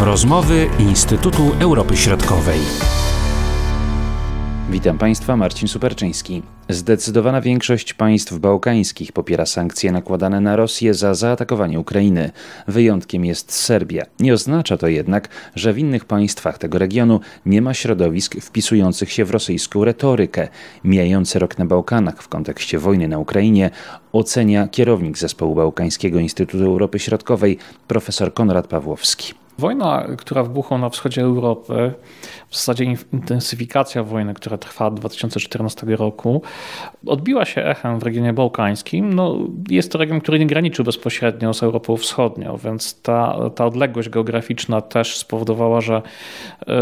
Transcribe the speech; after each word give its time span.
Rozmowy 0.00 0.66
Instytutu 0.78 1.42
Europy 1.60 1.96
Środkowej. 1.96 2.58
Witam 4.70 4.98
Państwa, 4.98 5.36
Marcin 5.36 5.68
Superczyński. 5.68 6.42
Zdecydowana 6.68 7.40
większość 7.40 7.94
państw 7.94 8.38
bałkańskich 8.38 9.12
popiera 9.12 9.46
sankcje 9.46 9.92
nakładane 9.92 10.40
na 10.40 10.56
Rosję 10.56 10.94
za 10.94 11.14
zaatakowanie 11.14 11.80
Ukrainy. 11.80 12.30
Wyjątkiem 12.68 13.24
jest 13.24 13.52
Serbia. 13.52 14.04
Nie 14.20 14.32
oznacza 14.32 14.76
to 14.76 14.88
jednak, 14.88 15.28
że 15.54 15.72
w 15.72 15.78
innych 15.78 16.04
państwach 16.04 16.58
tego 16.58 16.78
regionu 16.78 17.20
nie 17.46 17.62
ma 17.62 17.74
środowisk 17.74 18.34
wpisujących 18.40 19.12
się 19.12 19.24
w 19.24 19.30
rosyjską 19.30 19.84
retorykę. 19.84 20.48
Mijający 20.84 21.38
rok 21.38 21.58
na 21.58 21.66
Bałkanach 21.66 22.22
w 22.22 22.28
kontekście 22.28 22.78
wojny 22.78 23.08
na 23.08 23.18
Ukrainie 23.18 23.70
ocenia 24.12 24.68
kierownik 24.68 25.18
Zespołu 25.18 25.54
Bałkańskiego 25.54 26.18
Instytutu 26.18 26.64
Europy 26.64 26.98
Środkowej 26.98 27.58
profesor 27.88 28.34
Konrad 28.34 28.66
Pawłowski. 28.66 29.47
Wojna, 29.58 30.06
która 30.18 30.42
wybuchła 30.42 30.78
na 30.78 30.88
wschodzie 30.88 31.22
Europy, 31.22 31.92
w 32.48 32.56
zasadzie 32.56 32.84
intensyfikacja 33.12 34.02
wojny, 34.02 34.34
która 34.34 34.58
trwa 34.58 34.86
od 34.86 34.94
2014 34.94 35.86
roku, 35.86 36.42
odbiła 37.06 37.44
się 37.44 37.64
echem 37.64 37.98
w 37.98 38.02
regionie 38.02 38.32
bałkańskim. 38.32 39.14
No, 39.14 39.36
jest 39.70 39.92
to 39.92 39.98
region, 39.98 40.20
który 40.20 40.38
nie 40.38 40.46
graniczył 40.46 40.84
bezpośrednio 40.84 41.54
z 41.54 41.62
Europą 41.62 41.96
Wschodnią, 41.96 42.56
więc 42.64 43.02
ta, 43.02 43.36
ta 43.54 43.66
odległość 43.66 44.08
geograficzna 44.08 44.80
też 44.80 45.18
spowodowała, 45.18 45.80
że, 45.80 46.02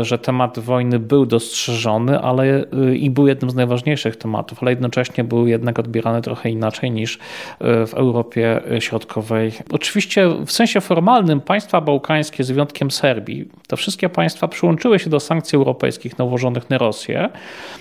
że 0.02 0.18
temat 0.18 0.58
wojny 0.58 0.98
był 0.98 1.26
dostrzeżony 1.26 2.20
ale 2.20 2.64
i 2.94 3.10
był 3.10 3.26
jednym 3.26 3.50
z 3.50 3.54
najważniejszych 3.54 4.16
tematów, 4.16 4.62
ale 4.62 4.70
jednocześnie 4.70 5.24
był 5.24 5.46
jednak 5.46 5.78
odbierany 5.78 6.22
trochę 6.22 6.50
inaczej 6.50 6.90
niż 6.90 7.18
w 7.60 7.94
Europie 7.94 8.60
Środkowej. 8.80 9.52
Oczywiście 9.72 10.28
w 10.46 10.52
sensie 10.52 10.80
formalnym 10.80 11.40
państwa 11.40 11.80
bałkańskie 11.80 12.44
z 12.44 12.50
wyjątkiem 12.66 12.90
Serbii, 12.90 13.48
te 13.68 13.76
wszystkie 13.76 14.08
państwa 14.08 14.48
przyłączyły 14.48 14.98
się 14.98 15.10
do 15.10 15.20
sankcji 15.20 15.56
europejskich 15.56 16.18
nałożonych 16.18 16.70
na 16.70 16.78
Rosję, 16.78 17.28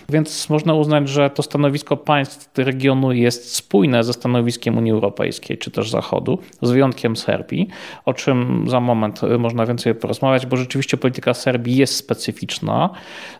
więc 0.10 0.50
można 0.50 0.74
uznać, 0.74 1.10
że 1.10 1.30
to 1.30 1.44
stanowisko 1.44 1.98
państw 1.98 2.58
regionu 2.58 3.12
jest 3.12 3.56
spójne 3.56 4.04
ze 4.04 4.14
stanowiskiem 4.14 4.78
Unii 4.78 4.92
Europejskiej 4.92 5.58
czy 5.58 5.72
też 5.72 5.90
Zachodu, 5.90 6.40
z 6.62 6.72
wyjątkiem 6.72 7.16
Serbii, 7.16 7.68
o 8.06 8.14
czym 8.14 8.66
za 8.68 8.80
moment 8.80 9.22
można 9.40 9.66
więcej 9.66 9.96
porozmawiać, 9.96 10.46
bo 10.46 10.58
rzeczywiście 10.58 10.98
polityka 10.98 11.34
Serbii 11.34 11.78
jest 11.78 11.96
specyficzna 11.96 12.90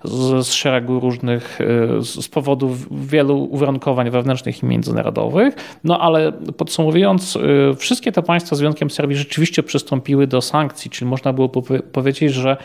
z, 0.04 0.48
z 0.48 0.52
szeregu 0.52 1.00
różnych, 1.00 1.60
z 2.02 2.28
powodów 2.28 3.08
wielu 3.10 3.38
uwarunkowań 3.44 4.10
wewnętrznych 4.10 4.64
i 4.64 4.66
międzynarodowych, 4.66 5.56
no 5.84 6.00
ale 6.00 6.32
podsumowując, 6.32 7.38
wszystkie 7.78 8.12
te 8.12 8.22
państwa 8.22 8.56
z 8.56 8.60
wyjątkiem 8.60 8.90
Serbii 8.90 9.18
rzeczywiście 9.18 9.64
przystąpiły 9.64 10.28
do 10.28 10.42
sankcji, 10.42 10.92
czyli 10.92 11.10
można 11.10 11.34
było 11.36 11.50
powiedzieć, 11.92 12.34
że 12.34 12.58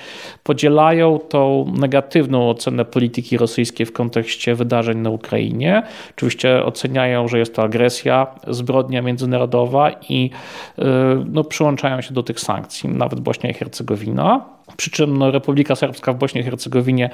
podzielają 0.43 1.19
tą 1.19 1.73
negatywną 1.79 2.51
ocenę 2.51 2.85
polityki 2.85 3.39
rosyjskiej 3.39 3.87
w 3.87 3.93
kontekście 3.93 4.55
wydarzeń 4.55 4.99
na 4.99 5.11
Ukrainie. 5.11 5.83
Oczywiście 6.17 6.65
oceniają, 6.65 7.29
że 7.29 7.39
jest 7.39 7.55
to 7.55 7.63
agresja, 7.63 8.27
zbrodnia 8.49 9.03
międzynarodowa 9.03 9.91
i 10.09 10.31
y, 10.79 10.83
no, 11.27 11.45
przyłączają 11.45 12.01
się 12.01 12.15
do 12.15 12.23
tych 12.23 12.41
sankcji, 12.41 12.91
nawet 12.91 13.21
Bośnia 13.21 13.51
i 13.51 13.55
Hercegowina. 13.55 14.60
Przy 14.77 14.91
czym 14.91 15.19
no, 15.19 15.31
Republika 15.31 15.77
Serbska 15.77 16.13
w 16.13 16.17
Bośni 16.17 16.41
i 16.41 16.45
Hercegowinie, 16.45 17.11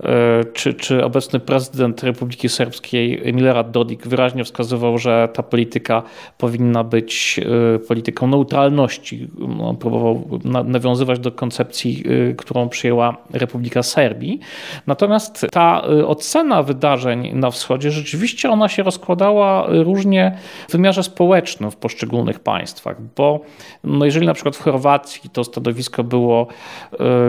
e, 0.00 0.44
czy, 0.54 0.74
czy 0.74 1.04
obecny 1.04 1.40
prezydent 1.40 2.02
Republiki 2.02 2.48
Serbskiej 2.48 3.32
Milorad 3.32 3.70
Dodik 3.70 4.06
wyraźnie 4.06 4.44
wskazywał, 4.44 4.98
że 4.98 5.28
ta 5.32 5.42
polityka 5.42 6.02
powinna 6.38 6.84
być 6.84 7.40
e, 7.74 7.78
polityką 7.78 8.26
neutralności. 8.26 9.28
On 9.62 9.76
próbował 9.76 10.40
nawiązywać 10.64 11.18
do 11.18 11.32
koncepcji, 11.32 12.04
e, 12.30 12.34
którą 12.34 12.68
przyjęła 12.68 13.16
Republika 13.32 13.82
Serbii. 13.82 14.40
Natomiast 14.86 15.46
ta 15.52 15.82
ocena 16.06 16.62
wydarzeń 16.62 17.30
na 17.34 17.50
wschodzie, 17.50 17.90
rzeczywiście 17.90 18.50
ona 18.50 18.68
się 18.68 18.82
rozkładała 18.82 19.66
różnie 19.68 20.38
w 20.68 20.72
wymiarze 20.72 21.02
społecznym 21.02 21.70
w 21.70 21.76
poszczególnych 21.76 22.40
państwach, 22.40 22.96
bo 23.16 23.40
no 23.84 24.04
jeżeli 24.04 24.26
na 24.26 24.34
przykład 24.34 24.56
w 24.56 24.62
Chorwacji 24.62 25.30
to 25.30 25.44
stanowisko 25.44 26.04
było 26.04 26.46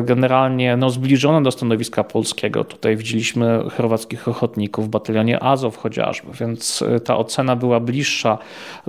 generalnie 0.04 0.78
no, 0.78 0.90
zbliżone 0.90 1.44
do 1.44 1.52
stanowiska 1.52 2.04
polskiego. 2.04 2.64
Tutaj 2.64 2.98
widzieliśmy 2.98 3.64
chorwackich 3.78 4.28
ochotników 4.28 4.86
w 4.86 4.90
batalionie 4.90 5.44
Azow 5.44 5.78
chociażby, 5.78 6.28
więc 6.40 6.82
e, 6.82 7.00
ta 7.00 7.18
ocena 7.18 7.56
była 7.56 7.80
bliższa 7.80 8.38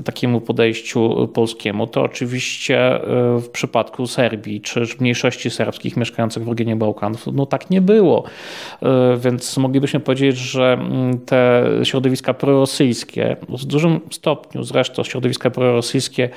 takiemu 0.05 0.41
podejściu 0.41 1.29
polskiemu. 1.35 1.87
To 1.87 2.03
oczywiście 2.03 2.79
e, 2.79 3.01
w 3.39 3.49
przypadku 3.49 4.07
Serbii 4.07 4.61
czy 4.61 4.83
mniejszości 5.01 5.51
serbskich 5.51 5.97
mieszkających 5.97 6.45
w 6.45 6.49
regionie 6.49 6.77
Bałkanów, 6.77 7.27
no 7.33 7.47
tak 7.47 7.71
nie 7.71 7.81
było. 7.81 8.25
Więc 9.19 9.57
moglibyśmy 9.57 10.01
powiedzieć, 10.01 10.37
że 10.37 10.73
mm, 10.73 11.19
te 11.19 11.65
środowiska 11.83 12.35
prorosyjskie, 12.35 13.37
w 13.49 13.65
dużym 13.65 14.01
stopniu 14.11 14.63
zresztą 14.63 15.05
środowiska 15.05 15.51
prorosyjskie, 15.51 16.29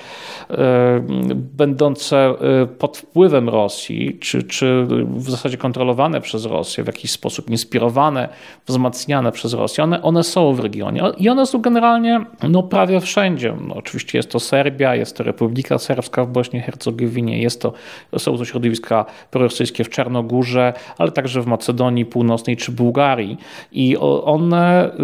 będące 1.35 2.33
pod 2.79 2.97
wpływem 2.97 3.49
Rosji, 3.49 4.17
czy 4.19 4.34
czy, 4.35 4.43
czy 4.43 4.87
w 5.07 5.29
zasadzie 5.29 5.57
kontrolowane 5.57 6.21
przez 6.21 6.45
Rosję, 6.45 6.83
w 6.83 6.87
jakiś 6.87 7.11
sposób 7.11 7.49
inspirowane, 7.49 8.29
wzmacniane 8.67 9.31
przez 9.31 9.53
Rosję, 9.53 9.83
one, 9.83 10.01
one 10.01 10.23
są 10.23 10.53
w 10.53 10.59
regionie 10.59 11.01
i 11.17 11.29
one 11.29 11.45
są 11.45 11.61
generalnie 11.61 12.25
no, 12.49 12.63
prawie 12.63 12.99
wszędzie. 12.99 13.55
No, 13.67 13.75
oczywiście 13.75 14.17
jest 14.17 14.29
to 14.29 14.39
Serbia, 14.39 14.95
jest 14.95 15.17
to 15.17 15.23
Republika 15.23 15.77
Serbska 15.77 16.25
w 16.25 16.29
Bośni 16.29 16.59
i 16.59 16.61
Hercegowinie, 16.61 17.41
jest 17.41 17.61
to, 17.61 17.73
są 18.17 18.37
to 18.37 18.45
środowiska 18.45 19.05
prorosyjskie 19.31 19.83
w 19.83 19.89
Czarnogórze, 19.89 20.73
ale 20.97 21.11
także 21.11 21.41
w 21.41 21.47
Macedonii 21.47 22.05
Północnej 22.05 22.57
czy 22.57 22.71
Bułgarii 22.71 23.37
i 23.71 23.97
one 24.23 24.91
y, 24.93 24.97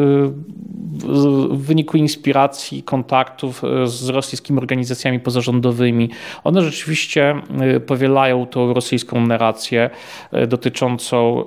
w 1.49 1.65
wyniku 1.65 1.97
inspiracji, 1.97 2.83
kontaktów 2.83 3.63
y, 3.63 3.87
z 3.87 4.09
rosyjskimi 4.09 4.59
organizacjami 4.59 5.19
pozarządowymi, 5.19 6.09
one 6.43 6.61
rzeczywiście 6.61 7.35
y, 7.75 7.79
powielają 7.79 8.45
tą 8.45 8.73
rosyjską 8.73 9.10
narrację 9.19 9.89
e, 10.31 10.47
dotyczącą 10.47 11.39
e, 11.39 11.43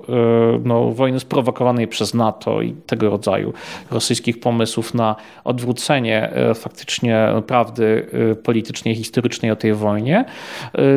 no, 0.65 0.91
wojny 0.91 1.21
sprowokowanej 1.21 1.89
przez 1.89 2.15
NATO 2.15 2.63
i 2.63 2.73
tego 2.73 3.11
rodzaju 3.11 3.53
rosyjskich 3.91 4.41
pomysłów 4.41 4.95
na 4.95 5.17
odwrócenie 5.45 6.31
e, 6.31 6.55
faktycznie 6.55 7.29
prawdy 7.47 8.07
politycznej, 8.43 8.95
historycznej 8.95 9.51
o 9.51 9.57
tej 9.57 9.75
wojnie. 9.75 10.25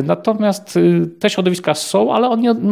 Natomiast 0.04 0.78
te 1.20 1.30
środowiska 1.30 1.74
są, 1.74 2.14
ale 2.14 2.28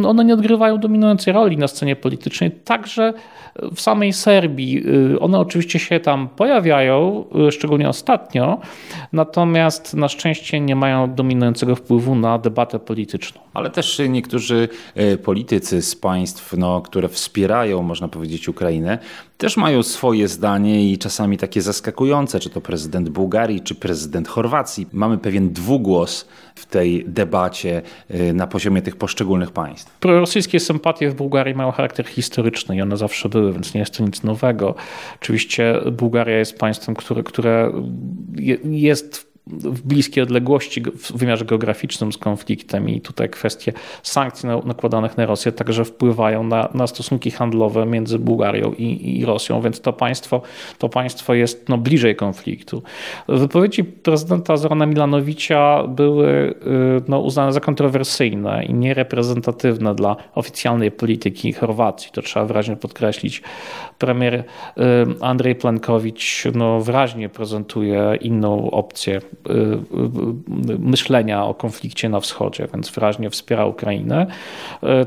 one 0.07 0.25
nie 0.25 0.33
odgrywają 0.33 0.77
dominującej 0.77 1.33
roli 1.33 1.57
na 1.57 1.67
scenie 1.67 1.95
politycznej, 1.95 2.51
także 2.51 3.13
w 3.75 3.81
samej 3.81 4.13
Serbii. 4.13 4.83
One 5.19 5.39
oczywiście 5.39 5.79
się 5.79 5.99
tam 5.99 6.29
pojawiają, 6.29 7.25
szczególnie 7.51 7.89
ostatnio, 7.89 8.57
natomiast 9.13 9.93
na 9.93 10.07
szczęście 10.07 10.59
nie 10.59 10.75
mają 10.75 11.15
dominującego 11.15 11.75
wpływu 11.75 12.15
na 12.15 12.37
debatę 12.37 12.79
polityczną. 12.79 13.41
Ale 13.57 13.69
też 13.69 14.01
niektórzy 14.09 14.69
e, 14.95 15.17
politycy 15.17 15.81
z 15.81 15.95
państw, 15.95 16.53
no, 16.57 16.81
które 16.81 17.09
wspierają, 17.09 17.83
można 17.83 18.07
powiedzieć, 18.07 18.49
Ukrainę, 18.49 18.99
też 19.37 19.57
mają 19.57 19.83
swoje 19.83 20.27
zdanie 20.27 20.91
i 20.91 20.97
czasami 20.97 21.37
takie 21.37 21.61
zaskakujące, 21.61 22.39
czy 22.39 22.49
to 22.49 22.61
prezydent 22.61 23.09
Bułgarii, 23.09 23.61
czy 23.61 23.75
prezydent 23.75 24.27
Chorwacji. 24.27 24.87
Mamy 24.91 25.17
pewien 25.17 25.53
dwugłos 25.53 26.27
w 26.55 26.65
tej 26.65 27.05
debacie 27.07 27.81
e, 28.09 28.33
na 28.33 28.47
poziomie 28.47 28.81
tych 28.81 28.95
poszczególnych 28.95 29.51
państw. 29.51 29.99
Prorosyjskie 29.99 30.59
sympatie 30.59 31.09
w 31.09 31.15
Bułgarii 31.15 31.55
mają 31.55 31.71
charakter 31.71 32.05
historyczny 32.05 32.75
i 32.75 32.81
one 32.81 32.97
zawsze 32.97 33.29
były, 33.29 33.53
więc 33.53 33.73
nie 33.73 33.79
jest 33.79 33.97
to 33.97 34.03
nic 34.03 34.23
nowego. 34.23 34.75
Oczywiście 35.21 35.81
Bułgaria 35.91 36.37
jest 36.37 36.59
państwem, 36.59 36.95
które, 36.95 37.23
które 37.23 37.71
jest 38.63 39.17
w 39.17 39.26
bliskiej 39.85 40.23
odległości 40.23 40.81
w 40.81 41.17
wymiarze 41.17 41.45
geograficznym 41.45 42.13
z 42.13 42.17
konfliktem 42.17 42.89
i 42.89 43.01
tutaj 43.01 43.29
kwestie 43.29 43.73
sankcji 44.03 44.49
nakładanych 44.65 45.17
na 45.17 45.25
Rosję 45.25 45.51
także 45.51 45.85
wpływają 45.85 46.43
na, 46.43 46.69
na 46.73 46.87
stosunki 46.87 47.31
handlowe 47.31 47.85
między 47.85 48.19
Bułgarią 48.19 48.73
i, 48.77 49.19
i, 49.19 49.25
Rosją, 49.25 49.61
więc 49.61 49.81
to 49.81 49.93
państwo, 49.93 50.41
to 50.77 50.89
państwo 50.89 51.33
jest 51.33 51.69
no, 51.69 51.77
bliżej 51.77 52.15
konfliktu. 52.15 52.83
Wypowiedzi 53.27 53.83
prezydenta 53.83 54.57
Zorana 54.57 54.85
Milanowicza 54.85 55.83
były 55.87 56.27
y, 56.27 56.55
no, 57.07 57.19
uznane 57.19 57.53
za 57.53 57.59
kontrowersyjne 57.59 58.65
i 58.65 58.73
niereprezentatywne 58.73 59.95
dla 59.95 60.15
oficjalnej 60.35 60.91
polityki 60.91 61.53
Chorwacji. 61.53 62.09
To 62.11 62.21
trzeba 62.21 62.45
wyraźnie 62.45 62.75
podkreślić. 62.75 63.41
Premier 63.97 64.33
y, 64.35 64.43
Andrzej 65.21 65.55
Plankowicz 65.55 66.43
no, 66.55 66.81
wyraźnie 66.81 67.29
prezentuje 67.29 68.17
inną 68.21 68.71
opcję 68.71 69.21
myślenia 70.79 71.45
o 71.45 71.53
konflikcie 71.53 72.09
na 72.09 72.19
wschodzie, 72.19 72.67
więc 72.73 72.89
wyraźnie 72.89 73.29
wspiera 73.29 73.65
Ukrainę. 73.65 74.27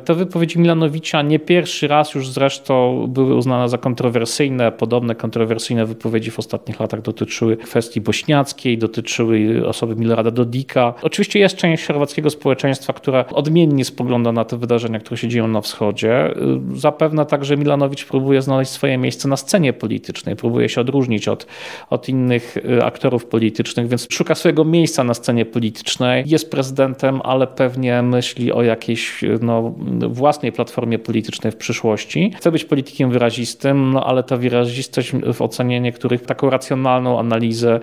Te 0.04 0.14
wypowiedzi 0.14 0.58
Milanowicza 0.58 1.22
nie 1.22 1.38
pierwszy 1.38 1.88
raz 1.88 2.14
już 2.14 2.28
zresztą 2.28 3.06
były 3.08 3.34
uznane 3.34 3.68
za 3.68 3.78
kontrowersyjne. 3.78 4.72
Podobne 4.72 5.14
kontrowersyjne 5.14 5.86
wypowiedzi 5.86 6.30
w 6.30 6.38
ostatnich 6.38 6.80
latach 6.80 7.02
dotyczyły 7.02 7.56
kwestii 7.56 8.00
bośniackiej, 8.00 8.78
dotyczyły 8.78 9.66
osoby 9.68 9.96
Milorada 9.96 10.30
Dodika. 10.30 10.94
Oczywiście 11.02 11.38
jest 11.38 11.56
część 11.56 11.86
chorwackiego 11.86 12.30
społeczeństwa, 12.30 12.92
która 12.92 13.24
odmiennie 13.32 13.84
spogląda 13.84 14.32
na 14.32 14.44
te 14.44 14.56
wydarzenia, 14.56 14.98
które 14.98 15.16
się 15.16 15.28
dzieją 15.28 15.48
na 15.48 15.60
wschodzie. 15.60 16.34
Zapewne 16.74 17.26
także 17.26 17.56
Milanowicz 17.56 18.04
próbuje 18.04 18.42
znaleźć 18.42 18.70
swoje 18.70 18.98
miejsce 18.98 19.28
na 19.28 19.36
scenie 19.36 19.72
politycznej, 19.72 20.36
próbuje 20.36 20.68
się 20.68 20.80
odróżnić 20.80 21.28
od, 21.28 21.46
od 21.90 22.08
innych 22.08 22.56
y, 22.56 22.84
aktorów 22.84 23.26
politycznych, 23.26 23.88
więc 23.88 24.08
szuka 24.20 24.34
swojego 24.34 24.64
miejsca 24.64 25.04
na 25.04 25.14
scenie 25.14 25.46
politycznej. 25.46 26.24
Jest 26.26 26.50
prezydentem, 26.50 27.20
ale 27.24 27.46
pewnie 27.46 28.02
myśli 28.02 28.52
o 28.52 28.62
jakiejś 28.62 29.24
no, 29.40 29.74
własnej 30.08 30.52
platformie 30.52 30.98
politycznej 30.98 31.52
w 31.52 31.56
przyszłości. 31.56 32.32
Chce 32.36 32.52
być 32.52 32.64
politykiem 32.64 33.10
wyrazistym, 33.10 33.92
no 33.92 34.06
ale 34.06 34.22
ta 34.22 34.36
wyrazistość 34.36 35.12
w 35.34 35.42
ocenie 35.42 35.80
niektórych, 35.80 36.22
taką 36.22 36.50
racjonalną 36.50 37.18
analizę 37.18 37.80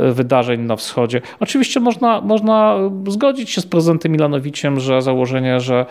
y, 0.00 0.12
wydarzeń 0.12 0.60
na 0.60 0.76
wschodzie. 0.76 1.20
Oczywiście 1.40 1.80
można, 1.80 2.20
można 2.20 2.78
zgodzić 3.08 3.50
się 3.50 3.60
z 3.60 3.66
prezydentem 3.66 4.12
Milanowiciem, 4.12 4.80
że 4.80 5.02
założenie, 5.02 5.60
że 5.60 5.86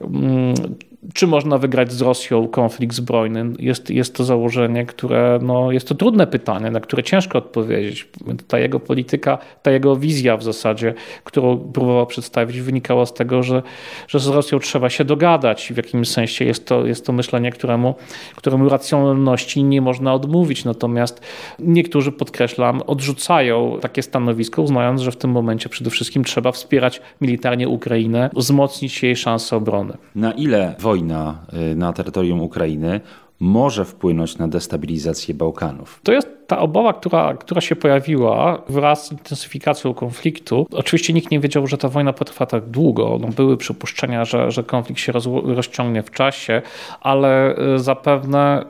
mm, 0.00 0.54
czy 1.14 1.26
można 1.26 1.58
wygrać 1.58 1.92
z 1.92 2.00
Rosją 2.00 2.48
konflikt 2.48 2.94
zbrojny? 2.94 3.44
Jest, 3.58 3.90
jest 3.90 4.14
to 4.14 4.24
założenie, 4.24 4.86
które 4.86 5.38
no, 5.42 5.72
jest 5.72 5.88
to 5.88 5.94
trudne 5.94 6.26
pytanie, 6.26 6.70
na 6.70 6.80
które 6.80 7.02
ciężko 7.02 7.38
odpowiedzieć. 7.38 8.08
Ta 8.48 8.58
jego 8.58 8.80
polityka, 8.80 9.38
ta 9.62 9.70
jego 9.70 9.96
wizja 9.96 10.36
w 10.36 10.42
zasadzie, 10.42 10.94
którą 11.24 11.58
próbował 11.58 12.06
przedstawić, 12.06 12.60
wynikała 12.60 13.06
z 13.06 13.14
tego, 13.14 13.42
że, 13.42 13.62
że 14.08 14.20
z 14.20 14.26
Rosją 14.26 14.58
trzeba 14.58 14.90
się 14.90 15.04
dogadać. 15.04 15.72
W 15.72 15.76
jakimś 15.76 16.08
sensie 16.08 16.44
jest 16.44 16.66
to, 16.66 16.86
jest 16.86 17.06
to 17.06 17.12
myślenie, 17.12 17.50
któremu, 17.50 17.94
któremu 18.36 18.68
racjonalności 18.68 19.64
nie 19.64 19.80
można 19.80 20.14
odmówić. 20.14 20.64
Natomiast 20.64 21.20
niektórzy, 21.58 22.12
podkreślam, 22.12 22.82
odrzucają 22.86 23.78
takie 23.80 24.02
stanowisko, 24.02 24.62
uznając, 24.62 25.00
że 25.00 25.10
w 25.10 25.16
tym 25.16 25.30
momencie 25.30 25.68
przede 25.68 25.90
wszystkim 25.90 26.24
trzeba 26.24 26.52
wspierać 26.52 27.00
militarnie 27.20 27.68
Ukrainę, 27.68 28.30
wzmocnić 28.36 29.02
jej 29.02 29.16
szanse 29.16 29.56
obrony. 29.56 29.96
Na 30.14 30.32
ile 30.32 30.74
wojna 30.78 30.95
y, 31.72 31.76
na 31.76 31.92
terytorium 31.92 32.40
Ukrainy 32.40 33.00
może 33.40 33.84
wpłynąć 33.84 34.38
na 34.38 34.48
destabilizację 34.48 35.34
Bałkanów. 35.34 36.00
To 36.02 36.12
jest 36.12 36.35
ta 36.46 36.58
obawa, 36.58 36.92
która, 36.92 37.34
która 37.34 37.60
się 37.60 37.76
pojawiła 37.76 38.62
wraz 38.68 39.06
z 39.06 39.12
intensyfikacją 39.12 39.94
konfliktu. 39.94 40.66
Oczywiście 40.72 41.12
nikt 41.12 41.30
nie 41.30 41.40
wiedział, 41.40 41.66
że 41.66 41.78
ta 41.78 41.88
wojna 41.88 42.12
potrwa 42.12 42.46
tak 42.46 42.64
długo. 42.64 43.18
No, 43.20 43.28
były 43.28 43.56
przypuszczenia, 43.56 44.24
że, 44.24 44.50
że 44.50 44.64
konflikt 44.64 45.00
się 45.00 45.12
roz, 45.12 45.28
rozciągnie 45.44 46.02
w 46.02 46.10
czasie, 46.10 46.62
ale 47.00 47.58
y, 47.74 47.78
zapewne 47.78 48.64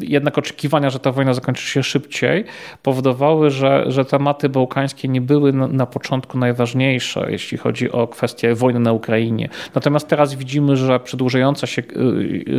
y, 0.00 0.06
jednak 0.06 0.38
oczekiwania, 0.38 0.90
że 0.90 0.98
ta 0.98 1.12
wojna 1.12 1.34
zakończy 1.34 1.66
się 1.66 1.82
szybciej, 1.82 2.44
powodowały, 2.82 3.50
że, 3.50 3.84
że 3.86 4.04
tematy 4.04 4.48
bałkańskie 4.48 5.08
nie 5.08 5.20
były 5.20 5.52
na, 5.52 5.66
na 5.66 5.86
początku 5.86 6.38
najważniejsze, 6.38 7.26
jeśli 7.30 7.58
chodzi 7.58 7.92
o 7.92 8.08
kwestię 8.08 8.54
wojny 8.54 8.80
na 8.80 8.92
Ukrainie. 8.92 9.48
Natomiast 9.74 10.08
teraz 10.08 10.34
widzimy, 10.34 10.76
że 10.76 11.00
przedłużający 11.00 11.66
się, 11.66 11.82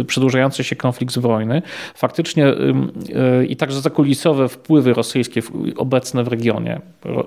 przedłużający 0.07 0.63
się 0.63 0.75
konflikt 0.75 1.13
zbrojny 1.13 1.61
faktycznie 1.95 2.53
i 3.49 3.55
także 3.55 3.81
zakulisowe 4.27 4.49
wpływy 4.49 4.93
rosyjskie 4.93 5.41
obecne 5.77 6.23
w 6.23 6.27
regionie. 6.27 6.81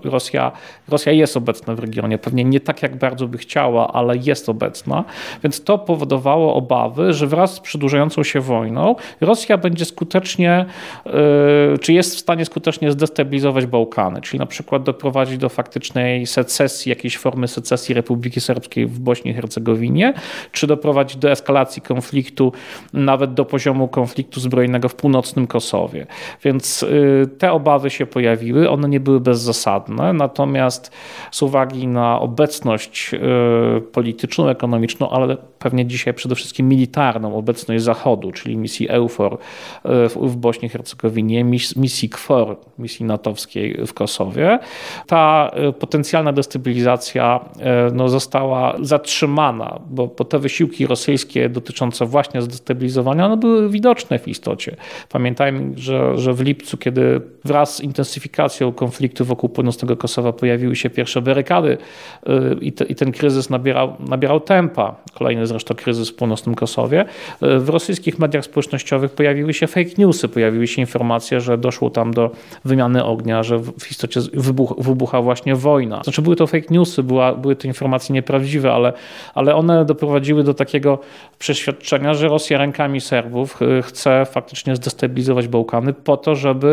Rosja, 0.05 0.53
Rosja 0.89 1.13
jest 1.13 1.37
obecna 1.37 1.75
w 1.75 1.79
regionie, 1.79 2.19
pewnie 2.19 2.45
nie 2.45 2.61
tak 2.61 2.83
jak 2.83 2.97
bardzo 2.97 3.29
by 3.29 3.39
chciała, 3.39 3.93
ale 3.93 4.17
jest 4.17 4.49
obecna, 4.49 5.05
więc 5.43 5.65
to 5.65 5.79
powodowało 5.79 6.55
obawy, 6.55 7.13
że 7.13 7.27
wraz 7.27 7.55
z 7.55 7.61
przedłużającą 7.61 8.23
się 8.23 8.41
wojną 8.41 8.97
Rosja 9.21 9.59
będzie 9.59 9.85
skutecznie, 9.85 10.67
czy 11.81 11.93
jest 11.93 12.17
w 12.17 12.19
stanie 12.19 12.45
skutecznie 12.45 12.93
zdestabilizować 12.93 13.67
Bałkany, 13.67 14.21
czyli 14.21 14.39
na 14.39 14.47
przykład 14.47 14.83
doprowadzić 14.83 15.39
do 15.39 15.49
faktycznej 15.49 16.27
secesji, 16.27 16.91
jakiejś 16.91 17.19
formy 17.19 17.49
secesji 17.49 17.95
Republiki 17.95 18.41
Serbskiej 18.41 18.87
w 18.87 18.99
Bośni 18.99 19.31
i 19.31 19.35
Hercegowinie, 19.35 20.15
czy 20.53 20.67
doprowadzić 20.67 21.17
do 21.17 21.31
eskalacji 21.31 21.83
konfliktu 21.83 22.53
nawet 22.93 23.35
do 23.35 23.45
poziomu 23.45 23.89
konfliktu 23.89 24.41
zbrojnego 24.41 24.89
w 24.89 24.95
północnym 24.95 25.47
Kosowie. 25.47 26.07
Więc 26.45 26.85
te 27.39 27.53
obawy 27.53 27.91
się 27.91 28.07
pojawiły, 28.07 28.71
one 28.71 28.89
nie 28.89 29.01
były 29.01 29.21
bezzasadne, 29.21 30.13
natomiast 30.13 30.93
z 31.31 31.43
uwagi 31.43 31.87
na 31.87 32.21
obecność 32.21 33.15
y, 33.15 33.81
polityczną, 33.81 34.49
ekonomiczną, 34.49 35.11
ale 35.11 35.37
pewnie 35.59 35.87
dzisiaj 35.87 36.15
przede 36.15 36.35
wszystkim 36.35 36.69
militarną 36.69 37.37
obecność 37.37 37.85
Zachodu, 37.85 38.33
czyli 38.33 38.57
misji 38.57 38.91
EUFOR 38.91 39.35
y, 39.35 39.39
w 40.09 40.37
Bośni 40.37 40.67
i 40.67 40.69
Hercegowinie, 40.69 41.45
misji 41.77 42.09
KFOR, 42.09 42.57
misji 42.79 43.07
natowskiej 43.07 43.87
w 43.87 43.95
Kosowie, 43.95 44.59
ta 45.07 45.51
potencjalna 45.79 46.33
destabilizacja 46.33 47.41
no, 47.93 48.09
została 48.09 48.77
zatrzymana, 48.81 49.81
bo, 49.91 50.07
bo 50.07 50.25
te 50.25 50.39
wysiłki 50.39 50.87
rosyjskie 50.87 51.49
dotyczące 51.49 52.07
właśnie 52.07 52.43
zdestabilizowania, 52.43 53.27
one 53.27 53.37
były 53.37 53.69
widoczne 53.69 54.19
w 54.19 54.29
istocie. 54.29 54.77
Pamiętajmy, 55.09 55.73
że, 55.77 56.19
że 56.19 56.35
w 56.35 56.41
lipcu, 56.41 56.77
kiedy 56.81 57.21
wraz 57.45 57.77
z 57.77 57.81
intensyfikacją 57.81 58.73
konfliktu 58.73 59.25
wokół 59.25 59.49
północnego 59.49 59.97
Kosowa 59.97 60.33
pojawiły 60.33 60.77
się 60.77 60.91
pierwsze 60.91 61.23
barykady 61.23 61.79
y, 62.29 62.57
i, 62.61 62.73
te, 62.73 62.85
i 62.85 62.95
ten 62.95 63.13
kryzys 63.13 63.51
nabierał, 63.51 63.97
nabierał 64.09 64.41
tempa, 64.41 64.97
kolejny 65.15 65.47
zresztą 65.47 65.75
kryzys 65.75 66.11
w 66.11 66.15
północnym 66.15 66.55
Kosowie, 66.55 67.05
y, 67.43 67.59
w 67.59 67.69
rosyjskich 67.69 68.19
mediach 68.19 68.45
społecznościowych 68.45 69.13
pojawiły 69.13 69.55
się 69.55 69.67
fake 69.67 69.91
newsy, 69.99 70.29
pojawiły 70.29 70.67
się 70.67 70.81
informacje, 70.81 71.41
że 71.41 71.59
doszło 71.59 71.91
tam 71.91 72.15
do 72.15 72.31
wymiany 72.65 73.05
ognia, 73.05 73.43
że 73.43 73.59
w 73.59 73.91
istocie 73.91 74.21
wybuch, 74.35 74.75
wybucha 74.79 75.23
właśnie 75.23 75.55
wojna. 75.55 76.03
Znaczy 76.05 76.23
były 76.23 76.37
to 76.37 76.47
fake 76.47 76.67
newsy, 76.71 77.03
była, 77.03 77.35
były 77.35 77.57
to 77.57 77.69
informacje 77.69 78.13
nieprawdziwe, 78.13 78.73
ale, 78.73 78.93
ale 79.35 79.55
one 79.55 79.85
doprowadziły 79.85 80.45
do 80.45 80.55
takiego 80.55 80.99
przeświadczenia, 81.39 82.15
że 82.15 82.29
Rosja 82.29 82.59
rękami 82.59 83.01
Serbów 83.01 83.61
Y, 83.63 83.83
chce 83.83 84.27
faktycznie 84.27 84.77
zdestabilizować 84.77 85.49
Bałkany 85.49 85.93
po 85.93 86.17
to, 86.17 86.35
żeby 86.35 86.70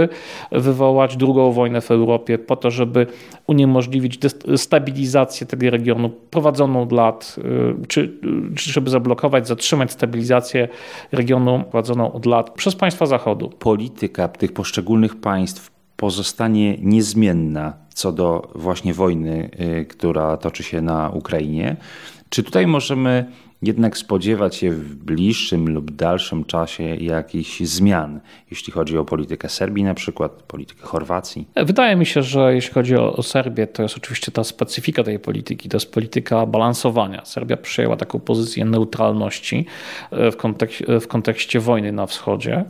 wywołać 0.51 1.17
drugą 1.17 1.51
wojnę 1.51 1.81
w 1.81 1.91
Europie, 1.91 2.37
po 2.37 2.55
to, 2.55 2.71
żeby 2.71 3.07
uniemożliwić 3.47 4.19
stabilizację 4.55 5.47
tego 5.47 5.69
regionu 5.69 6.09
prowadzoną 6.09 6.81
od 6.81 6.91
lat, 6.91 7.35
y, 7.37 7.87
czy, 7.87 8.13
czy 8.55 8.71
żeby 8.71 8.89
zablokować, 8.89 9.47
zatrzymać 9.47 9.91
stabilizację 9.91 10.67
regionu 11.11 11.63
prowadzoną 11.71 12.13
od 12.13 12.25
lat 12.25 12.49
przez 12.49 12.75
państwa 12.75 13.05
Zachodu. 13.05 13.49
Polityka 13.49 14.27
tych 14.27 14.53
poszczególnych 14.53 15.15
państw 15.15 15.71
pozostanie 15.97 16.77
niezmienna 16.81 17.73
co 17.97 18.11
do 18.11 18.51
właśnie 18.55 18.93
wojny, 18.93 19.49
y, 19.81 19.85
która 19.85 20.37
toczy 20.37 20.63
się 20.63 20.81
na 20.81 21.09
Ukrainie. 21.09 21.75
Czy 22.29 22.43
tutaj 22.43 22.67
możemy 22.67 23.25
jednak 23.61 23.97
spodziewać 23.97 24.55
się 24.55 24.71
w 24.71 24.95
bliższym 24.95 25.69
lub 25.69 25.91
dalszym 25.91 26.45
czasie 26.45 26.83
jakichś 26.83 27.59
zmian, 27.59 28.19
jeśli 28.51 28.73
chodzi 28.73 28.97
o 28.97 29.05
politykę 29.05 29.49
Serbii 29.49 29.83
na 29.83 29.93
przykład, 29.93 30.31
politykę 30.31 30.81
Chorwacji? 30.87 31.47
Wydaje 31.55 31.95
mi 31.95 32.05
się, 32.05 32.23
że 32.23 32.55
jeśli 32.55 32.73
chodzi 32.73 32.95
o, 32.95 33.13
o 33.13 33.23
Serbię, 33.23 33.67
to 33.67 33.83
jest 33.83 33.97
oczywiście 33.97 34.31
ta 34.31 34.43
specyfika 34.43 35.03
tej 35.03 35.19
polityki, 35.19 35.69
to 35.69 35.77
jest 35.77 35.91
polityka 35.91 36.45
balansowania. 36.45 37.25
Serbia 37.25 37.57
przyjęła 37.57 37.95
taką 37.95 38.19
pozycję 38.19 38.65
neutralności 38.65 39.65
e, 40.11 40.31
w, 40.31 40.37
kontek 40.37 40.71
w 41.01 41.07
kontekście 41.07 41.59
wojny 41.59 41.91
na 41.91 42.05
wschodzie. 42.05 42.65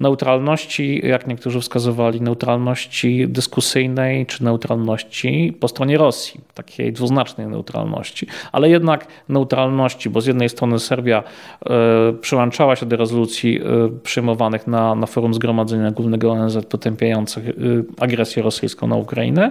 Neutralności, 0.00 1.06
jak 1.06 1.26
niektórzy 1.26 1.60
wskazywali, 1.60 2.20
neutralności 2.20 3.28
dyskusyjnej 3.28 4.26
czy 4.26 4.44
neutralności 4.44 5.56
po 5.60 5.68
stronie 5.68 5.98
Rosji, 5.98 6.40
takiej 6.54 6.92
dwuznacznej 6.92 7.46
neutralności, 7.46 8.26
ale 8.52 8.70
jednak 8.70 9.01
neutralności, 9.28 10.10
bo 10.10 10.20
z 10.20 10.26
jednej 10.26 10.48
strony 10.48 10.78
Serbia 10.78 11.22
e, 11.66 12.12
przyłączała 12.20 12.76
się 12.76 12.86
do 12.86 12.96
rezolucji 12.96 13.60
e, 13.60 13.62
przyjmowanych 14.02 14.66
na, 14.66 14.94
na 14.94 15.06
forum 15.06 15.34
Zgromadzenia 15.34 15.90
Głównego 15.90 16.32
ONZ 16.32 16.58
potępiających 16.66 17.48
e, 17.48 17.52
agresję 18.00 18.42
rosyjską 18.42 18.86
na 18.86 18.96
Ukrainę, 18.96 19.50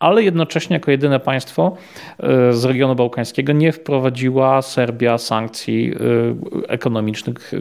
ale 0.00 0.22
jednocześnie 0.22 0.74
jako 0.74 0.90
jedyne 0.90 1.20
państwo 1.20 1.76
z 2.50 2.64
regionu 2.64 2.94
bałkańskiego 2.94 3.52
nie 3.52 3.72
wprowadziła 3.72 4.62
Serbia 4.62 5.18
sankcji 5.18 5.94
ekonomicznych, 6.68 7.52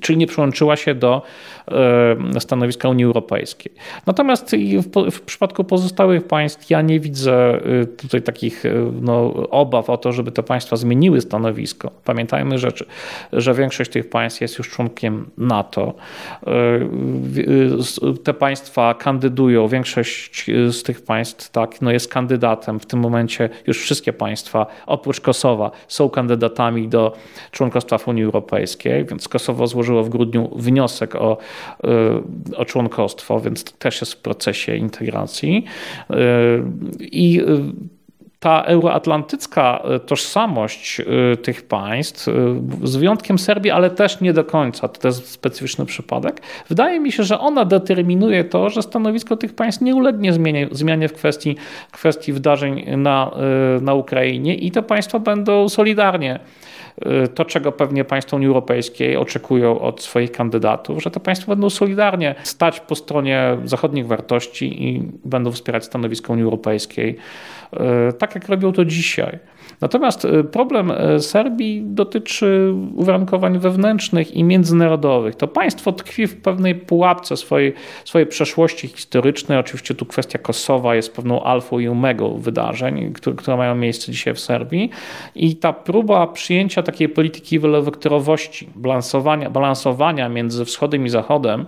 czyli 0.00 0.18
nie 0.18 0.26
przyłączyła 0.26 0.76
się 0.76 0.94
do 0.94 1.22
stanowiska 2.38 2.88
Unii 2.88 3.04
Europejskiej. 3.04 3.72
Natomiast 4.06 4.56
w, 5.10 5.20
przypadku 5.20 5.64
pozostałych 5.64 6.24
państw 6.24 6.70
ja 6.70 6.82
nie 6.82 7.00
widzę 7.00 7.60
tutaj 7.96 8.22
takich 8.22 8.64
no, 9.00 9.32
obaw 9.50 9.90
o 9.90 9.96
to, 9.96 10.12
żeby 10.12 10.32
te 10.32 10.42
państwa 10.42 10.76
zmieniły 10.76 11.20
stanowisko. 11.20 11.90
Pamiętajmy, 12.04 12.58
że, 12.58 12.68
że 13.32 13.54
większość 13.54 13.90
tych 13.90 14.10
państw 14.10 14.40
jest 14.40 14.58
już 14.58 14.70
członkiem 14.70 15.30
NATO. 15.38 15.94
Te 18.24 18.34
państwa 18.34 18.94
kandydują, 18.94 19.68
większość 19.68 20.50
z 20.68 20.82
tych 20.82 21.04
państw 21.04 21.41
tak, 21.50 21.82
no 21.82 21.90
jest 21.90 22.08
kandydatem. 22.08 22.80
W 22.80 22.86
tym 22.86 23.00
momencie 23.00 23.48
już 23.66 23.82
wszystkie 23.82 24.12
państwa, 24.12 24.66
oprócz 24.86 25.20
Kosowa, 25.20 25.70
są 25.88 26.10
kandydatami 26.10 26.88
do 26.88 27.12
członkostwa 27.50 27.98
w 27.98 28.08
Unii 28.08 28.24
Europejskiej, 28.24 29.04
więc 29.04 29.28
Kosowo 29.28 29.66
złożyło 29.66 30.04
w 30.04 30.08
grudniu 30.08 30.50
wniosek 30.56 31.14
o, 31.14 31.36
o 32.56 32.64
członkostwo, 32.64 33.40
więc 33.40 33.64
też 33.64 34.00
jest 34.00 34.12
w 34.12 34.16
procesie 34.16 34.76
integracji. 34.76 35.64
I 37.00 37.40
ta 38.42 38.62
euroatlantycka 38.62 39.82
e, 39.84 40.00
tożsamość 40.00 41.00
e, 41.00 41.36
tych 41.36 41.62
państw, 41.62 42.28
e, 42.28 42.32
z 42.82 42.96
wyjątkiem 42.96 43.38
Serbii, 43.38 43.70
ale 43.70 43.90
też 43.90 44.20
nie 44.20 44.32
do 44.32 44.44
końca, 44.44 44.88
to 44.88 45.08
jest 45.08 45.30
specyficzny 45.30 45.86
przypadek, 45.86 46.42
wydaje 46.68 47.00
mi 47.00 47.12
się, 47.12 47.22
że 47.22 47.38
ona 47.38 47.64
determinuje 47.64 48.44
to, 48.44 48.70
że 48.70 48.82
stanowisko 48.82 49.36
tych 49.36 49.54
państw 49.54 49.80
nie 49.80 49.94
ulegnie 49.94 50.32
zmianie, 50.32 50.68
zmianie 50.70 51.08
w 51.08 51.12
kwestii, 51.12 51.56
kwestii 51.92 52.32
wydarzeń 52.32 52.84
na, 52.96 53.30
na 53.80 53.94
Ukrainie 53.94 54.54
i 54.54 54.70
te 54.70 54.82
państwa 54.82 55.18
będą 55.18 55.68
solidarnie 55.68 56.40
to, 57.34 57.44
czego 57.44 57.72
pewnie 57.72 58.04
państwa 58.04 58.36
Unii 58.36 58.48
Europejskiej 58.48 59.16
oczekują 59.16 59.80
od 59.80 60.02
swoich 60.02 60.32
kandydatów, 60.32 61.02
że 61.02 61.10
te 61.10 61.20
państwa 61.20 61.52
będą 61.52 61.70
solidarnie 61.70 62.34
stać 62.42 62.80
po 62.80 62.94
stronie 62.94 63.56
zachodnich 63.64 64.06
wartości 64.06 64.88
i 64.88 65.02
będą 65.24 65.52
wspierać 65.52 65.84
stanowisko 65.84 66.32
Unii 66.32 66.44
Europejskiej, 66.44 67.16
e, 67.72 68.12
tak 68.12 68.34
jak 68.34 68.48
robią 68.48 68.72
to 68.72 68.84
dzisiaj. 68.84 69.38
Natomiast 69.82 70.24
e, 70.24 70.44
problem 70.44 70.90
e, 70.90 71.20
Serbii 71.20 71.82
dotyczy 71.84 72.74
uwarunkowań 72.94 73.58
wewnętrznych 73.58 74.34
i 74.34 74.44
międzynarodowych. 74.44 75.34
To 75.34 75.48
państwo 75.48 75.92
tkwi 75.92 76.26
w 76.26 76.42
pewnej 76.42 76.74
pułapce 76.74 77.36
swojej, 77.36 77.72
swojej 78.04 78.26
przeszłości 78.26 78.88
historycznej. 78.88 79.58
Oczywiście 79.58 79.94
tu 79.94 80.06
kwestia 80.06 80.38
Kosowa 80.38 80.94
jest 80.94 81.16
pewną 81.16 81.42
alfą 81.42 81.78
i 81.78 81.88
omegą 81.88 82.38
wydarzeń, 82.38 83.12
które, 83.12 83.36
które 83.36 83.56
mają 83.56 83.74
miejsce 83.74 84.12
dzisiaj 84.12 84.34
w 84.34 84.40
Serbii. 84.40 84.90
I 85.34 85.56
ta 85.56 85.72
próba 85.72 86.26
przyjęcia 86.26 86.82
takiej 86.82 87.08
polityki 87.08 87.60
wielowektorowości, 87.60 88.68
balansowania, 88.74 89.50
balansowania 89.50 90.28
między 90.28 90.64
wschodem 90.64 91.06
i 91.06 91.08
zachodem, 91.08 91.66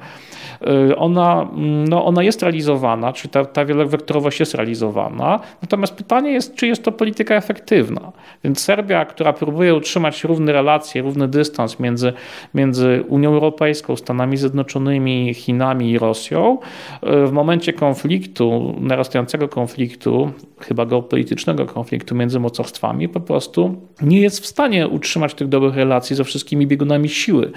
y, 0.91 0.97
ona, 0.97 1.49
no 1.89 2.05
ona 2.05 2.23
jest 2.23 2.43
realizowana, 2.43 3.13
czy 3.13 3.29
ta, 3.29 3.45
ta 3.45 3.65
wielowektorowość 3.65 4.41
jest 4.41 4.55
realizowana. 4.55 5.41
Natomiast 5.63 5.95
pytanie 5.95 6.33
jest, 6.33 6.55
czy 6.55 6.67
jest 6.67 6.85
to 6.85 6.93
polityka 6.93 7.35
efektywna. 7.35 8.04
Więc 8.45 8.61
Serbia, 8.61 9.05
która 9.05 9.33
próbuje 9.33 9.75
utrzymać 9.75 10.25
równe 10.25 10.53
relacje, 10.53 11.03
równy 11.03 11.29
dystans 11.29 11.81
między, 11.81 12.13
między 12.55 13.05
Unią 13.09 13.33
Europejską, 13.33 13.97
Stanami 13.97 14.37
Zjednoczonymi, 14.37 15.35
Chinami 15.35 15.91
i 15.91 15.99
Rosją, 15.99 16.59
y, 17.03 17.27
w 17.27 17.33
momencie 17.33 17.73
konfliktu, 17.73 18.75
narastającego 18.81 19.49
konfliktu, 19.49 20.33
chyba 20.61 20.87
geopolitycznego 20.87 21.67
konfliktu 21.67 22.15
między 22.15 22.41
mocarstwami, 22.41 23.09
po 23.09 23.21
prostu 23.21 23.77
nie 24.03 24.21
jest 24.21 24.41
w 24.41 24.47
stanie 24.47 24.89
utrzymać 24.89 25.35
tych 25.35 25.49
dobrych 25.49 25.77
relacji 25.77 26.17
ze 26.17 26.25
wszystkimi 26.25 26.67
biegunami 26.67 27.09
siły 27.09 27.47
y, 27.47 27.51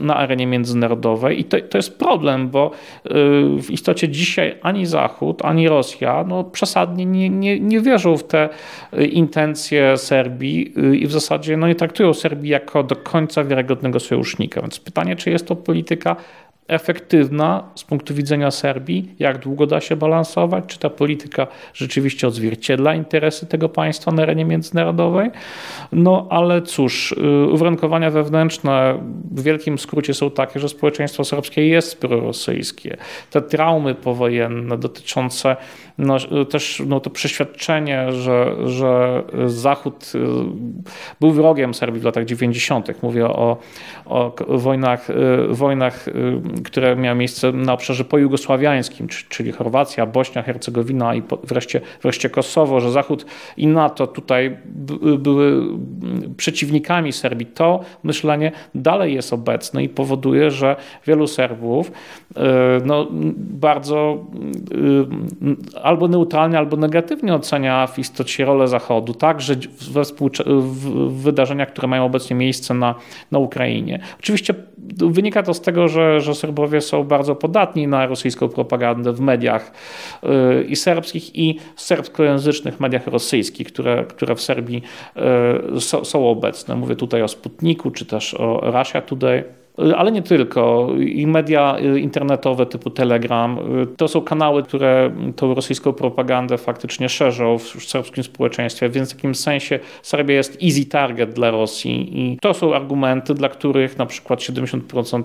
na 0.00 0.16
arenie 0.16 0.46
międzynarodowej. 0.46 1.40
I 1.40 1.44
to, 1.44 1.56
to 1.60 1.78
jest 1.78 1.98
problem, 1.98 2.48
bo 2.48 2.70
y, 2.70 3.10
w 3.62 3.70
istocie 3.70 4.08
dzisiaj 4.08 4.58
ani 4.62 4.86
Zachód, 4.86 5.44
ani 5.44 5.68
Rosja 5.68 6.24
no, 6.28 6.44
przesadnie 6.44 7.06
nie, 7.06 7.30
nie, 7.30 7.60
nie 7.60 7.80
wierzą 7.80 8.16
w 8.16 8.24
te 8.24 8.48
y, 8.94 9.06
intencje 9.28 9.96
Serbii 9.96 10.72
i 11.02 11.06
w 11.06 11.12
zasadzie 11.12 11.56
no, 11.56 11.68
nie 11.68 11.74
traktują 11.74 12.14
Serbii 12.14 12.50
jako 12.50 12.82
do 12.82 12.96
końca 12.96 13.44
wiarygodnego 13.44 14.00
sojusznika. 14.00 14.60
Więc 14.60 14.80
pytanie, 14.80 15.16
czy 15.16 15.30
jest 15.30 15.46
to 15.46 15.56
polityka 15.56 16.16
efektywna 16.68 17.64
z 17.74 17.84
punktu 17.84 18.14
widzenia 18.14 18.50
Serbii, 18.50 19.14
jak 19.18 19.38
długo 19.38 19.66
da 19.66 19.80
się 19.80 19.96
balansować, 19.96 20.64
czy 20.66 20.78
ta 20.78 20.90
polityka 20.90 21.46
rzeczywiście 21.74 22.28
odzwierciedla 22.28 22.94
interesy 22.94 23.46
tego 23.46 23.68
państwa 23.68 24.12
na 24.12 24.22
arenie 24.22 24.44
międzynarodowej. 24.44 25.30
No 25.92 26.26
ale 26.30 26.62
cóż, 26.62 27.12
y, 27.12 27.46
uwarunkowania 27.52 28.10
wewnętrzne 28.10 28.98
w 29.30 29.42
wielkim 29.42 29.78
skrócie 29.78 30.14
są 30.14 30.30
takie, 30.30 30.60
że 30.60 30.68
społeczeństwo 30.68 31.24
serbskie 31.24 31.68
jest 31.68 32.00
prorosyjskie. 32.00 32.96
Te 33.30 33.42
traumy 33.42 33.94
powojenne 33.94 34.78
dotyczące 34.78 35.56
no, 35.98 36.16
też 36.50 36.82
no, 36.86 37.00
to 37.00 37.10
przeświadczenie, 37.10 38.12
że, 38.12 38.56
że 38.64 39.22
Zachód 39.46 40.12
y, 40.14 40.18
był 41.20 41.30
wrogiem 41.30 41.74
Serbii 41.74 42.00
w 42.00 42.04
latach 42.04 42.24
90. 42.24 43.02
Mówię 43.02 43.26
o, 43.26 43.56
o 44.06 44.34
wojnach, 44.48 45.10
y, 45.10 45.14
wojnach 45.50 46.06
które 46.64 46.96
miały 46.96 47.18
miejsce 47.18 47.52
na 47.52 47.72
obszarze 47.72 48.04
pojugosławiańskim, 48.04 49.08
czyli 49.28 49.52
Chorwacja, 49.52 50.06
Bośnia, 50.06 50.42
Hercegowina 50.42 51.14
i 51.14 51.22
wreszcie, 51.44 51.80
wreszcie 52.02 52.30
Kosowo, 52.30 52.80
że 52.80 52.90
Zachód 52.90 53.26
i 53.56 53.66
NATO 53.66 54.06
tutaj 54.06 54.56
były 55.18 55.62
przeciwnikami 56.36 57.12
Serbii. 57.12 57.46
To 57.46 57.80
myślenie 58.02 58.52
dalej 58.74 59.14
jest 59.14 59.32
obecne 59.32 59.84
i 59.84 59.88
powoduje, 59.88 60.50
że 60.50 60.76
wielu 61.06 61.26
Serbów 61.26 61.92
e, 62.36 62.42
no, 62.84 63.06
bardzo 63.36 64.26
e, 65.74 65.82
albo 65.82 66.08
neutralnie, 66.08 66.58
albo 66.58 66.76
negatywnie 66.76 67.34
ocenia 67.34 67.86
w 67.86 67.98
istocie 67.98 68.44
rolę 68.44 68.68
Zachodu, 68.68 69.14
także 69.14 69.54
we 69.92 70.04
w 70.48 71.12
wydarzeniach, 71.22 71.68
które 71.68 71.88
mają 71.88 72.04
obecnie 72.04 72.36
miejsce 72.36 72.74
na, 72.74 72.94
na 73.30 73.38
Ukrainie. 73.38 74.00
Oczywiście 74.18 74.54
wynika 74.96 75.42
to 75.42 75.54
z 75.54 75.60
tego, 75.60 75.88
że, 75.88 76.20
że 76.20 76.34
Serbowie 76.34 76.80
są 76.80 77.04
bardzo 77.04 77.34
podatni 77.34 77.86
na 77.86 78.06
rosyjską 78.06 78.48
propagandę 78.48 79.12
w 79.12 79.20
mediach 79.20 79.72
y, 80.24 80.64
i 80.64 80.76
serbskich, 80.76 81.36
i 81.36 81.58
serbskojęzycznych 81.76 82.80
mediach 82.80 83.06
rosyjskich, 83.06 83.66
które, 83.66 84.04
które 84.04 84.34
w 84.34 84.40
Serbii 84.40 84.82
y, 85.76 85.80
są, 85.80 86.04
są 86.04 86.28
obecne. 86.28 86.76
Mówię 86.76 86.96
tutaj 86.96 87.22
o 87.22 87.28
Sputniku, 87.28 87.90
czy 87.90 88.06
też 88.06 88.34
o 88.34 88.60
Russia 88.78 89.00
Today 89.00 89.44
ale 89.96 90.12
nie 90.12 90.22
tylko. 90.22 90.88
I 90.98 91.26
media 91.26 91.76
internetowe 91.78 92.66
typu 92.66 92.90
Telegram 92.90 93.58
to 93.96 94.08
są 94.08 94.20
kanały, 94.20 94.62
które 94.62 95.10
tą 95.36 95.54
rosyjską 95.54 95.92
propagandę 95.92 96.58
faktycznie 96.58 97.08
szerzą 97.08 97.58
w 97.58 97.84
serbskim 97.84 98.24
społeczeństwie, 98.24 98.88
więc 98.88 99.12
w 99.12 99.16
jakimś 99.16 99.38
sensie 99.38 99.78
Serbia 100.02 100.34
jest 100.34 100.58
easy 100.62 100.86
target 100.86 101.32
dla 101.32 101.50
Rosji 101.50 102.20
i 102.20 102.38
to 102.40 102.54
są 102.54 102.74
argumenty, 102.74 103.34
dla 103.34 103.48
których 103.48 103.98
na 103.98 104.06
przykład 104.06 104.40
70% 104.40 105.22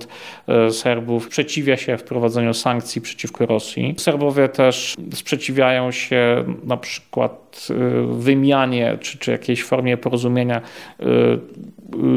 e, 0.48 0.72
Serbów 0.72 1.26
sprzeciwia 1.26 1.78
się 1.78 1.98
wprowadzeniu 1.98 2.54
sankcji 2.54 3.02
przeciwko 3.02 3.46
Rosji. 3.46 3.96
Serbowie 3.98 4.50
też 4.50 4.96
sprzeciwiają 5.14 5.92
się 5.92 6.44
na 6.64 6.78
przykład 6.78 7.68
wymianie 8.12 8.98
czy, 9.02 9.18
czy 9.18 9.32
jakiejś 9.32 9.64
formie 9.64 9.98
porozumienia 9.98 10.62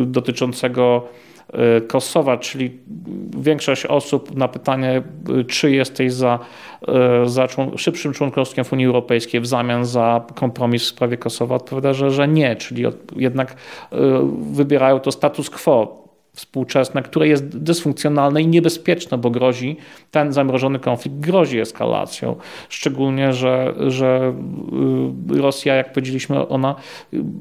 dotyczącego 0.07 1.02
Y, 1.02 1.25
Kosowa, 1.88 2.37
czyli 2.37 2.79
większość 3.38 3.87
osób 3.87 4.37
na 4.37 4.49
pytanie, 4.49 5.03
y, 5.41 5.45
czy 5.45 5.71
jesteś 5.71 6.12
za, 6.12 6.38
y, 7.25 7.29
za 7.29 7.47
szybszym 7.76 8.12
członkostwem 8.12 8.65
w 8.65 8.73
Unii 8.73 8.87
Europejskiej 8.87 9.41
w 9.41 9.47
zamian 9.47 9.85
za 9.85 10.25
kompromis 10.35 10.83
w 10.83 10.87
sprawie 10.87 11.17
Kosowa, 11.17 11.55
odpowiada, 11.55 11.93
że, 11.93 12.11
że 12.11 12.29
nie, 12.29 12.57
czyli 12.57 12.85
jednak 13.17 13.57
wybierają 14.53 15.00
to 15.00 15.12
status 15.12 15.50
quo 15.50 16.06
współczesne, 16.37 17.02
które 17.02 17.28
jest 17.28 17.59
dysfunkcjonalne 17.59 18.43
i 18.43 18.47
niebezpieczne, 18.47 19.19
bo 19.19 19.31
grozi, 19.31 19.76
ten 20.11 20.33
zamrożony 20.33 20.78
konflikt 20.78 21.16
grozi 21.16 21.61
eskalacją. 21.61 22.37
Szczególnie, 22.69 23.33
że, 23.33 23.75
że 23.87 24.35
y, 25.35 25.40
Rosja, 25.40 25.75
jak 25.75 25.93
powiedzieliśmy, 25.93 26.49
ona 26.49 26.75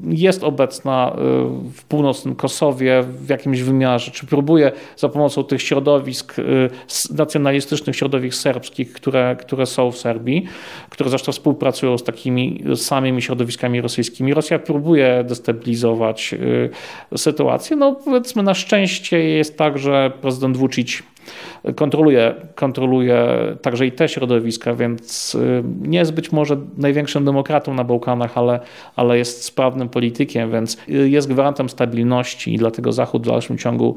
jest 0.04 0.44
obecna 0.44 1.12
y, 1.12 1.20
w 1.72 1.84
północnym 1.84 2.34
Kosowie 2.34 3.02
w 3.02 3.28
jakimś 3.28 3.62
wymiarze, 3.62 4.10
czy 4.10 4.26
próbuje 4.26 4.72
za 4.96 5.08
pomocą 5.08 5.44
tych 5.44 5.62
środowisk, 5.62 6.38
y, 6.38 6.70
nacjonalistycznych 7.14 7.96
środowisk 7.96 8.38
serbskich, 8.38 8.92
które, 8.92 9.36
które 9.40 9.66
są 9.66 9.92
w 9.92 9.98
Serbii, 9.98 10.46
które 10.90 11.10
zresztą 11.10 11.32
współpracują 11.32 11.98
z 11.98 12.04
takimi 12.04 12.64
samymi 12.76 13.22
środowiskami 13.22 13.80
rosyjskimi. 13.80 14.34
Rosja 14.34 14.58
próbuje 14.58 15.24
destabilizować 15.28 16.34
sytuację. 17.16 17.76
No 17.76 17.94
powiedzmy 17.94 18.42
na 18.42 18.54
szczęście 18.54 18.85
Najczęściej 18.86 19.36
jest 19.36 19.58
tak, 19.58 19.78
że 19.78 20.12
prezydent 20.20 20.56
Vucic 20.56 21.02
kontroluje, 21.76 22.34
kontroluje 22.54 23.26
także 23.62 23.86
i 23.86 23.92
te 23.92 24.08
środowiska, 24.08 24.74
więc 24.74 25.34
y, 25.34 25.62
nie 25.80 25.98
jest 25.98 26.12
być 26.12 26.32
może 26.32 26.56
największym 26.76 27.24
demokratą 27.24 27.74
na 27.74 27.84
Bałkanach, 27.84 28.38
ale, 28.38 28.60
ale 28.96 29.18
jest 29.18 29.44
sprawnym 29.44 29.88
politykiem, 29.88 30.52
więc 30.52 30.76
y, 30.88 31.08
jest 31.08 31.28
gwarantem 31.28 31.68
stabilności 31.68 32.54
i 32.54 32.58
dlatego 32.58 32.92
Zachód 32.92 33.22
w 33.22 33.26
dalszym 33.26 33.58
ciągu 33.58 33.96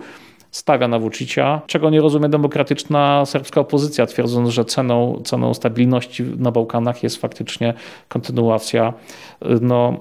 stawia 0.51 0.87
na 0.87 0.99
Vučića, 0.99 1.61
czego 1.67 1.89
nie 1.89 2.01
rozumie 2.01 2.29
demokratyczna 2.29 3.25
serbska 3.25 3.61
opozycja, 3.61 4.05
twierdząc, 4.05 4.49
że 4.49 4.65
ceną, 4.65 5.21
ceną 5.25 5.53
stabilności 5.53 6.23
na 6.23 6.51
Bałkanach 6.51 7.03
jest 7.03 7.17
faktycznie 7.17 7.73
kontynuacja 8.07 8.93
no, 9.61 9.99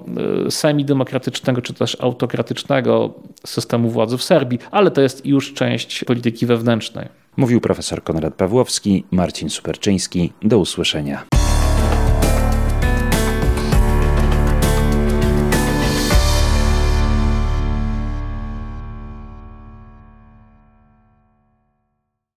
semidemokratycznego 0.49 1.61
czy 1.61 1.73
też 1.73 1.97
autokratycznego 1.99 3.13
systemu 3.45 3.89
władzy 3.89 4.17
w 4.17 4.23
Serbii, 4.23 4.59
ale 4.71 4.91
to 4.91 5.01
jest 5.01 5.25
już 5.25 5.53
część 5.53 6.03
polityki 6.03 6.45
wewnętrznej. 6.45 7.07
Mówił 7.37 7.61
profesor 7.61 8.03
Konrad 8.03 8.33
Pawłowski, 8.33 9.03
Marcin 9.11 9.49
Superczyński. 9.49 10.33
Do 10.41 10.57
usłyszenia. 10.57 11.38